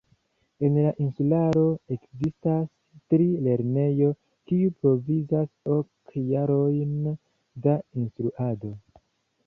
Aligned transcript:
En 0.67 0.77
la 0.85 0.91
insularo 1.07 1.65
ekzistas 1.95 2.63
tri 3.13 3.27
lernejoj, 3.49 4.09
kiuj 4.51 4.73
provizas 4.83 5.53
ok 5.79 6.19
jarojn 6.35 7.15
da 7.67 7.81
instruado. 8.05 8.77